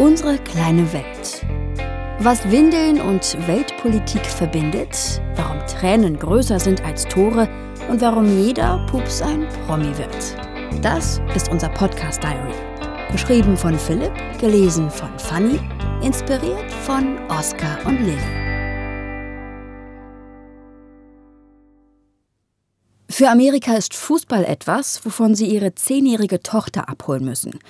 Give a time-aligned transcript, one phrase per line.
[0.00, 1.46] Unsere kleine Welt.
[2.18, 7.48] Was Windeln und Weltpolitik verbindet, warum Tränen größer sind als Tore
[7.88, 10.82] und warum jeder Pups ein Promi wird.
[10.82, 12.54] Das ist unser Podcast Diary.
[13.12, 15.60] Geschrieben von Philipp, gelesen von Fanny,
[16.02, 18.18] inspiriert von Oskar und Lilly.
[23.08, 27.60] Für Amerika ist Fußball etwas, wovon sie ihre zehnjährige Tochter abholen müssen.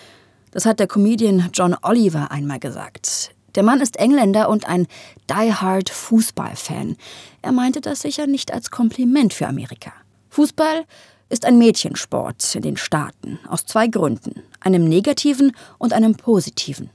[0.54, 3.34] Das hat der Comedian John Oliver einmal gesagt.
[3.56, 4.86] Der Mann ist Engländer und ein
[5.28, 6.96] die-hard Fußballfan.
[7.42, 9.92] Er meinte das sicher nicht als Kompliment für Amerika.
[10.30, 10.84] Fußball
[11.28, 16.88] ist ein Mädchensport in den Staaten aus zwei Gründen, einem negativen und einem positiven.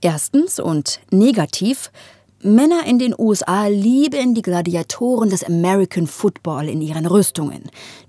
[0.00, 1.92] Erstens und negativ,
[2.40, 7.64] Männer in den USA lieben die Gladiatoren des American Football in ihren Rüstungen,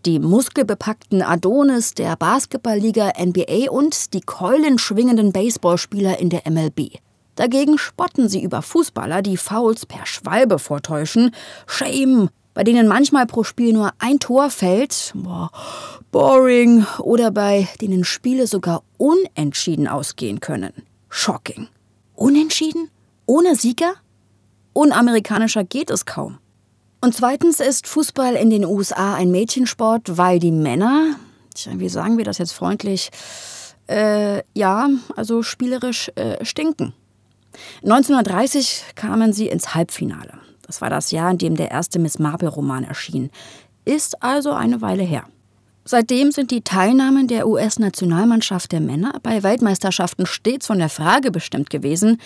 [0.05, 6.99] die muskelbepackten Adonis der Basketballliga NBA und die keulenschwingenden Baseballspieler in der MLB.
[7.37, 11.31] Dagegen spotten sie über Fußballer, die Fouls per Schwalbe vortäuschen.
[11.65, 15.11] Shame, bei denen manchmal pro Spiel nur ein Tor fällt.
[15.15, 15.49] Boah,
[16.11, 16.85] boring.
[16.99, 20.73] Oder bei denen Spiele sogar unentschieden ausgehen können.
[21.09, 21.67] Shocking.
[22.13, 22.91] Unentschieden?
[23.25, 23.93] Ohne Sieger?
[24.79, 26.37] Unamerikanischer geht es kaum.
[27.01, 31.15] Und zweitens ist Fußball in den USA ein Mädchensport, weil die Männer,
[31.65, 33.09] wie sagen wir das jetzt freundlich,
[33.89, 36.93] äh, ja, also spielerisch äh, stinken.
[37.83, 40.39] 1930 kamen sie ins Halbfinale.
[40.61, 43.31] Das war das Jahr, in dem der erste Miss Marple-Roman erschien.
[43.83, 45.25] Ist also eine Weile her.
[45.83, 51.69] Seitdem sind die Teilnahmen der US-Nationalmannschaft der Männer bei Weltmeisterschaften stets von der Frage bestimmt
[51.69, 52.17] gewesen,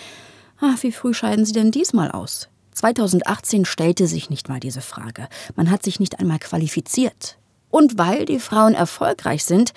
[0.64, 2.48] ach, wie früh scheiden sie denn diesmal aus?
[2.72, 5.28] 2018 stellte sich nicht mal diese Frage.
[5.54, 7.38] Man hat sich nicht einmal qualifiziert.
[7.70, 9.72] Und weil die Frauen erfolgreich sind,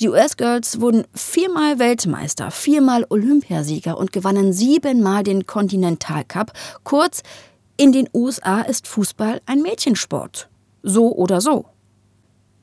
[0.00, 6.52] die US-Girls wurden viermal Weltmeister, viermal Olympiasieger und gewannen siebenmal den Continental Cup.
[6.84, 7.22] Kurz,
[7.76, 10.48] in den USA ist Fußball ein Mädchensport.
[10.82, 11.66] So oder so.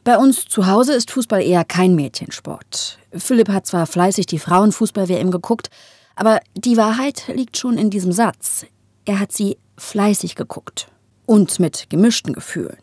[0.06, 3.00] Bei uns zu Hause ist Fußball eher kein Mädchensport.
[3.12, 5.70] Philipp hat zwar fleißig die Frauenfußball-WM geguckt,
[6.16, 8.66] aber die Wahrheit liegt schon in diesem Satz.
[9.06, 10.88] Er hat sie fleißig geguckt.
[11.26, 12.78] Und mit gemischten Gefühlen.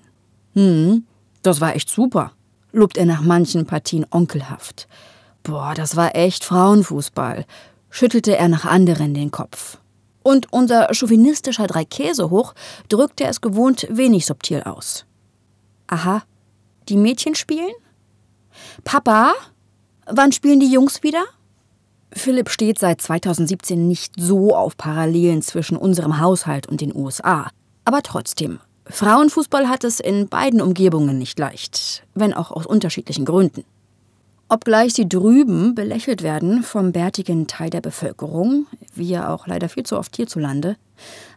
[0.54, 1.06] Hm,
[1.42, 2.32] das war echt super
[2.72, 4.88] lobt er nach manchen Partien onkelhaft.
[5.42, 7.44] Boah, das war echt Frauenfußball,
[7.90, 9.78] schüttelte er nach anderen den Kopf.
[10.22, 12.54] Und unser chauvinistischer Dreikäsehoch
[12.88, 15.04] drückte es gewohnt wenig subtil aus.
[15.88, 16.22] Aha,
[16.88, 17.72] die Mädchen spielen?
[18.84, 19.34] Papa,
[20.06, 21.24] wann spielen die Jungs wieder?
[22.14, 27.50] Philipp steht seit 2017 nicht so auf Parallelen zwischen unserem Haushalt und den USA.
[27.84, 33.64] Aber trotzdem, Frauenfußball hat es in beiden Umgebungen nicht leicht, wenn auch aus unterschiedlichen Gründen.
[34.48, 39.84] Obgleich sie drüben belächelt werden vom bärtigen Teil der Bevölkerung, wie ja auch leider viel
[39.84, 40.76] zu oft hierzulande,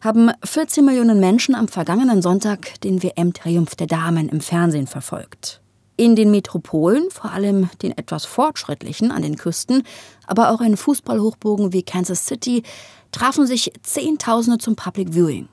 [0.01, 5.61] haben 14 Millionen Menschen am vergangenen Sonntag den WM-Triumph der Damen im Fernsehen verfolgt.
[5.97, 9.83] In den Metropolen, vor allem den etwas fortschrittlichen an den Küsten,
[10.27, 12.63] aber auch in Fußballhochbogen wie Kansas City,
[13.11, 15.47] trafen sich Zehntausende zum Public Viewing.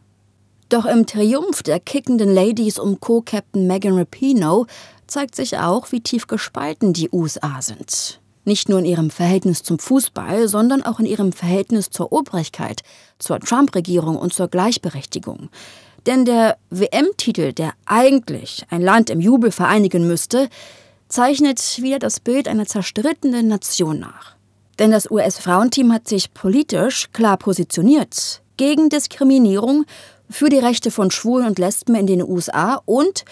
[0.68, 4.66] Doch im Triumph der kickenden Ladies um Co-Captain Megan Rapinoe
[5.06, 8.20] zeigt sich auch, wie tief gespalten die USA sind.
[8.44, 12.80] Nicht nur in ihrem Verhältnis zum Fußball, sondern auch in ihrem Verhältnis zur Obrigkeit,
[13.18, 15.50] zur Trump-Regierung und zur Gleichberechtigung.
[16.06, 20.48] Denn der WM-Titel, der eigentlich ein Land im Jubel vereinigen müsste,
[21.08, 24.36] zeichnet wieder das Bild einer zerstrittenen Nation nach.
[24.78, 29.84] Denn das US-Frauenteam hat sich politisch klar positioniert gegen Diskriminierung
[30.28, 33.24] für die Rechte von Schwulen und Lesben in den USA und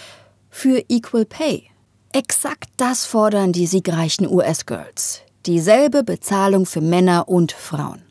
[0.50, 1.70] für Equal Pay.
[2.12, 5.20] Exakt das fordern die siegreichen US-Girls.
[5.46, 8.02] Dieselbe Bezahlung für Männer und Frauen.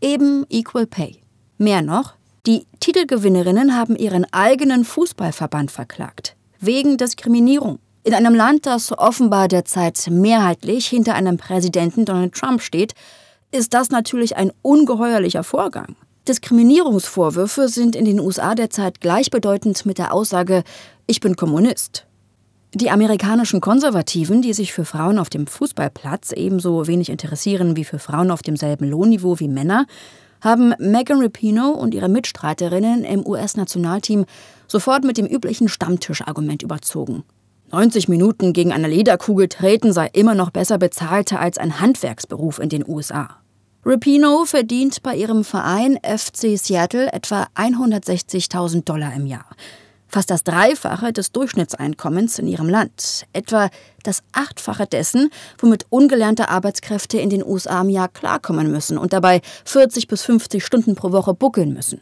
[0.00, 1.22] Eben Equal Pay.
[1.56, 2.14] Mehr noch,
[2.84, 6.36] Titelgewinnerinnen haben ihren eigenen Fußballverband verklagt.
[6.60, 7.78] Wegen Diskriminierung.
[8.02, 12.92] In einem Land, das offenbar derzeit mehrheitlich hinter einem Präsidenten Donald Trump steht,
[13.50, 15.96] ist das natürlich ein ungeheuerlicher Vorgang.
[16.28, 20.62] Diskriminierungsvorwürfe sind in den USA derzeit gleichbedeutend mit der Aussage,
[21.06, 22.04] ich bin Kommunist.
[22.74, 27.98] Die amerikanischen Konservativen, die sich für Frauen auf dem Fußballplatz ebenso wenig interessieren wie für
[27.98, 29.86] Frauen auf demselben Lohnniveau wie Männer,
[30.44, 34.26] haben Megan Rapinoe und ihre Mitstreiterinnen im US-Nationalteam
[34.68, 37.24] sofort mit dem üblichen Stammtischargument überzogen.
[37.72, 42.68] 90 Minuten gegen eine Lederkugel treten sei immer noch besser bezahlt als ein Handwerksberuf in
[42.68, 43.38] den USA.
[43.86, 49.46] Rapino verdient bei ihrem Verein FC Seattle etwa 160.000 Dollar im Jahr.
[50.14, 53.68] Fast das Dreifache des Durchschnittseinkommens in ihrem Land, etwa
[54.04, 59.40] das Achtfache dessen, womit ungelernte Arbeitskräfte in den USA im Jahr klarkommen müssen und dabei
[59.64, 62.00] 40 bis 50 Stunden pro Woche buckeln müssen.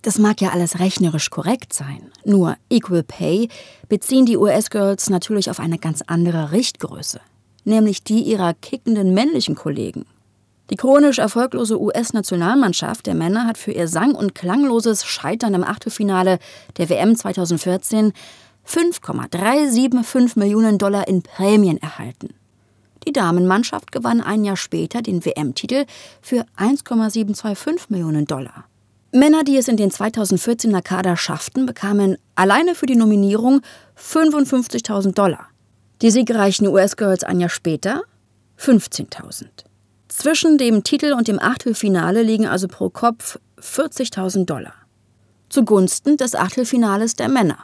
[0.00, 3.50] Das mag ja alles rechnerisch korrekt sein, nur Equal Pay
[3.90, 7.20] beziehen die US-Girls natürlich auf eine ganz andere Richtgröße,
[7.64, 10.06] nämlich die ihrer kickenden männlichen Kollegen.
[10.70, 16.38] Die chronisch erfolglose US-Nationalmannschaft der Männer hat für ihr sang- und klangloses Scheitern im Achtelfinale
[16.76, 18.12] der WM 2014
[18.62, 22.34] 5,375 Millionen Dollar in Prämien erhalten.
[23.06, 25.86] Die Damenmannschaft gewann ein Jahr später den WM-Titel
[26.22, 28.66] für 1,725 Millionen Dollar.
[29.12, 33.60] Männer, die es in den 2014er Kader schafften, bekamen alleine für die Nominierung
[33.98, 35.48] 55.000 Dollar.
[36.00, 38.02] Die siegreichen US-Girls ein Jahr später
[38.58, 39.69] 15.000.
[40.10, 44.74] Zwischen dem Titel und dem Achtelfinale liegen also pro Kopf 40.000 Dollar.
[45.48, 47.58] Zugunsten des Achtelfinales der Männer.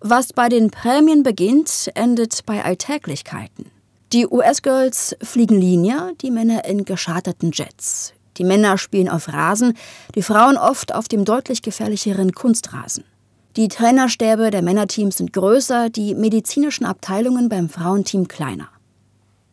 [0.00, 3.70] Was bei den Prämien beginnt, endet bei Alltäglichkeiten.
[4.14, 8.14] Die US-Girls fliegen Linie, die Männer in gescharterten Jets.
[8.38, 9.74] Die Männer spielen auf Rasen,
[10.14, 13.04] die Frauen oft auf dem deutlich gefährlicheren Kunstrasen.
[13.56, 18.70] Die Trainerstäbe der Männerteams sind größer, die medizinischen Abteilungen beim Frauenteam kleiner.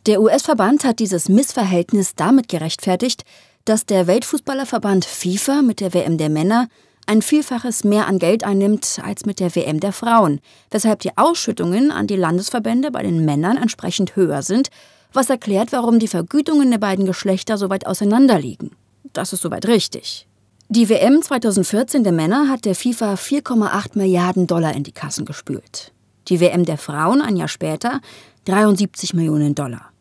[0.05, 3.23] Der US-Verband hat dieses Missverhältnis damit gerechtfertigt,
[3.65, 6.67] dass der Weltfußballerverband FIFA mit der WM der Männer
[7.05, 10.39] ein Vielfaches mehr an Geld einnimmt als mit der WM der Frauen,
[10.71, 14.69] weshalb die Ausschüttungen an die Landesverbände bei den Männern entsprechend höher sind,
[15.11, 18.71] was erklärt, warum die Vergütungen der beiden Geschlechter so weit auseinanderliegen.
[19.11, 20.27] Das ist soweit richtig.
[20.69, 25.91] Die WM 2014 der Männer hat der FIFA 4,8 Milliarden Dollar in die Kassen gespült.
[26.29, 28.01] Die WM der Frauen ein Jahr später
[28.45, 29.91] 73 Millionen Dollar.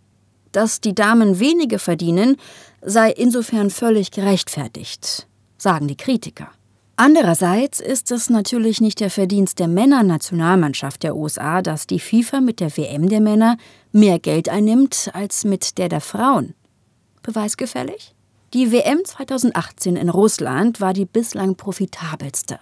[0.53, 2.37] Dass die Damen wenige verdienen,
[2.83, 5.27] sei insofern völlig gerechtfertigt,
[5.57, 6.49] sagen die Kritiker.
[6.97, 12.59] Andererseits ist es natürlich nicht der Verdienst der Männernationalmannschaft der USA, dass die FIFA mit
[12.59, 13.57] der WM der Männer
[13.93, 16.55] mehr Geld einnimmt als mit der der Frauen.
[17.23, 18.15] Beweisgefällig?
[18.53, 22.59] Die WM 2018 in Russland war die bislang profitabelste.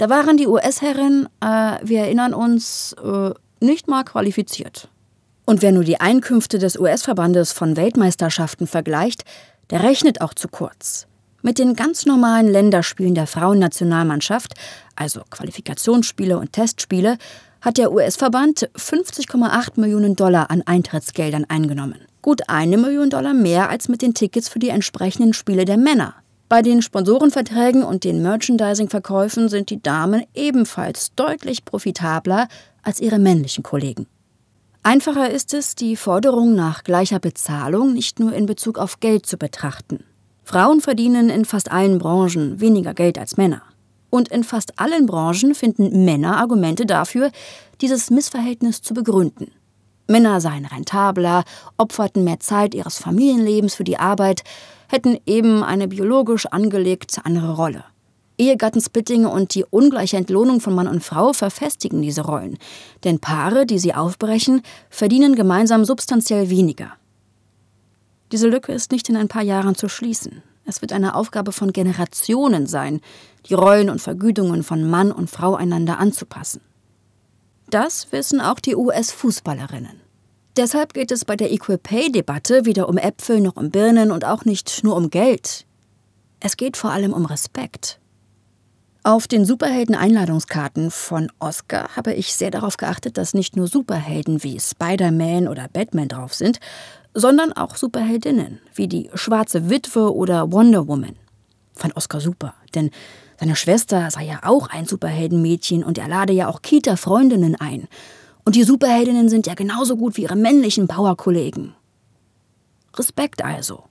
[0.00, 4.88] Da waren die US-Herren, äh, wir erinnern uns, äh, nicht mal qualifiziert.
[5.44, 9.24] Und wer nur die Einkünfte des US-Verbandes von Weltmeisterschaften vergleicht,
[9.68, 11.06] der rechnet auch zu kurz.
[11.42, 14.54] Mit den ganz normalen Länderspielen der Frauennationalmannschaft,
[14.96, 17.18] also Qualifikationsspiele und Testspiele,
[17.60, 21.98] hat der US-Verband 50,8 Millionen Dollar an Eintrittsgeldern eingenommen.
[22.22, 26.14] Gut eine Million Dollar mehr als mit den Tickets für die entsprechenden Spiele der Männer.
[26.50, 32.48] Bei den Sponsorenverträgen und den Merchandising-Verkäufen sind die Damen ebenfalls deutlich profitabler
[32.82, 34.08] als ihre männlichen Kollegen.
[34.82, 39.36] Einfacher ist es, die Forderung nach gleicher Bezahlung nicht nur in Bezug auf Geld zu
[39.36, 40.02] betrachten.
[40.42, 43.62] Frauen verdienen in fast allen Branchen weniger Geld als Männer.
[44.10, 47.30] Und in fast allen Branchen finden Männer Argumente dafür,
[47.80, 49.52] dieses Missverhältnis zu begründen.
[50.10, 51.44] Männer seien rentabler,
[51.76, 54.42] opferten mehr Zeit ihres Familienlebens für die Arbeit,
[54.88, 57.84] hätten eben eine biologisch angelegte andere Rolle.
[58.36, 62.58] Ehegattensplitting und die ungleiche Entlohnung von Mann und Frau verfestigen diese Rollen.
[63.04, 66.92] Denn Paare, die sie aufbrechen, verdienen gemeinsam substanziell weniger.
[68.32, 70.42] Diese Lücke ist nicht in ein paar Jahren zu schließen.
[70.64, 73.00] Es wird eine Aufgabe von Generationen sein,
[73.46, 76.62] die Rollen und Vergütungen von Mann und Frau einander anzupassen.
[77.70, 80.00] Das wissen auch die US-Fußballerinnen.
[80.56, 84.44] Deshalb geht es bei der Equal Pay-Debatte weder um Äpfel noch um Birnen und auch
[84.44, 85.66] nicht nur um Geld.
[86.40, 88.00] Es geht vor allem um Respekt.
[89.04, 94.58] Auf den Superhelden-Einladungskarten von Oscar habe ich sehr darauf geachtet, dass nicht nur Superhelden wie
[94.58, 96.58] Spider-Man oder Batman drauf sind,
[97.14, 101.16] sondern auch Superheldinnen wie die Schwarze Witwe oder Wonder Woman.
[101.74, 102.90] Fand Oscar super, denn
[103.40, 107.88] seine Schwester sei ja auch ein Superheldenmädchen und er lade ja auch Kita-Freundinnen ein.
[108.44, 111.74] Und die Superheldinnen sind ja genauso gut wie ihre männlichen Powerkollegen.
[112.94, 113.84] Respekt also.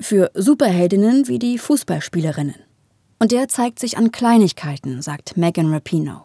[0.00, 2.54] Für Superheldinnen wie die Fußballspielerinnen.
[3.18, 6.24] Und der zeigt sich an Kleinigkeiten, sagt Megan Rapinoe.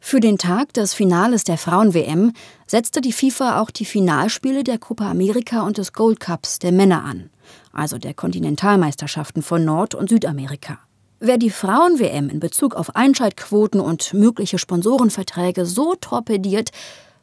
[0.00, 2.32] Für den Tag des Finales der Frauen-WM
[2.66, 7.04] setzte die FIFA auch die Finalspiele der Copa America und des Gold Cups der Männer
[7.04, 7.28] an,
[7.70, 10.78] also der Kontinentalmeisterschaften von Nord- und Südamerika.
[11.20, 16.70] Wer die Frauen-WM in Bezug auf Einschaltquoten und mögliche Sponsorenverträge so torpediert,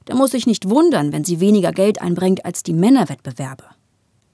[0.08, 3.64] der muss sich nicht wundern, wenn sie weniger Geld einbringt als die Männerwettbewerbe.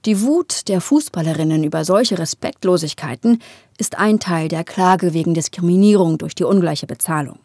[0.04, 3.40] Die Wut der Fußballerinnen über solche Respektlosigkeiten
[3.78, 7.38] ist ein Teil der Klage wegen Diskriminierung durch die ungleiche Bezahlung.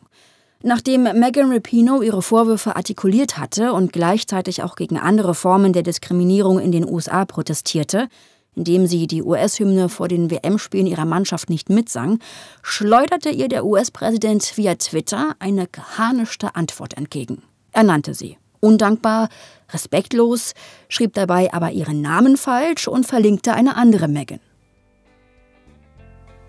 [0.64, 6.58] Nachdem Megan Rapinoe ihre Vorwürfe artikuliert hatte und gleichzeitig auch gegen andere Formen der Diskriminierung
[6.58, 8.10] in den USA protestierte,
[8.58, 12.20] indem sie die US-Hymne vor den WM-Spielen ihrer Mannschaft nicht mitsang,
[12.64, 17.44] schleuderte ihr der US-Präsident via Twitter eine geharnischte Antwort entgegen.
[17.72, 19.30] Er nannte sie undankbar,
[19.72, 20.54] respektlos,
[20.90, 24.40] schrieb dabei aber ihren Namen falsch und verlinkte eine andere Megan.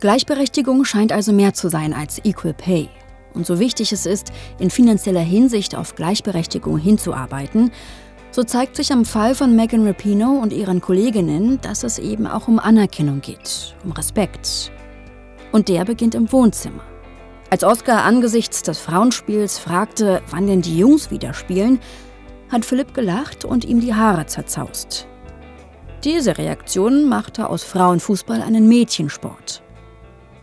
[0.01, 2.89] Gleichberechtigung scheint also mehr zu sein als Equal Pay.
[3.35, 7.73] Und so wichtig es ist, in finanzieller Hinsicht auf Gleichberechtigung hinzuarbeiten,
[8.39, 12.47] so zeigt sich am Fall von Megan Rapinoe und ihren Kolleginnen, dass es eben auch
[12.47, 14.71] um Anerkennung geht, um Respekt.
[15.51, 16.85] Und der beginnt im Wohnzimmer.
[17.51, 21.81] Als Oscar angesichts des Frauenspiels fragte, wann denn die Jungs wieder spielen,
[22.49, 25.09] hat Philipp gelacht und ihm die Haare zerzaust.
[26.05, 29.65] Diese Reaktion machte aus Frauenfußball einen Mädchensport.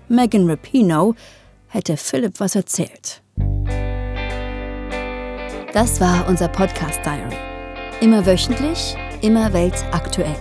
[0.10, 1.16] Megan Rapinoe
[1.68, 3.22] hätte Philipp was erzählt.
[5.72, 7.45] Das war unser Podcast Diary.
[8.06, 10.36] Immer wöchentlich, immer weltaktuell.